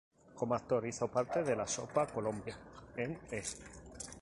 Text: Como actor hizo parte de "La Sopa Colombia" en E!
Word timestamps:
Como 0.33 0.55
actor 0.55 0.87
hizo 0.87 1.07
parte 1.09 1.43
de 1.43 1.55
"La 1.55 1.67
Sopa 1.67 2.07
Colombia" 2.07 2.57
en 2.97 3.19
E! 3.29 3.43